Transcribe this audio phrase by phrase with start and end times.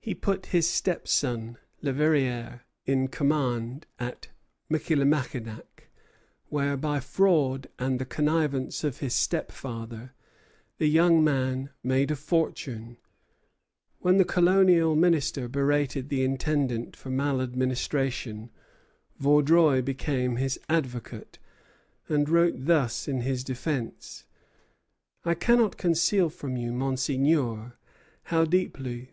[0.00, 4.28] He put his stepson, Le Verrier, in command at
[4.70, 5.88] Michillimackinac,
[6.50, 10.12] where, by fraud and the connivance of his stepfather,
[10.78, 12.96] the young man made a fortune.
[13.98, 18.50] When the Colonial Minister berated the Intendant for maladministration,
[19.18, 21.40] Vaudreuil became his advocate,
[22.08, 24.26] and wrote thus in his defence:
[25.24, 27.76] "I cannot conceal from you, Monseigneur,
[28.30, 29.04] how deeply M.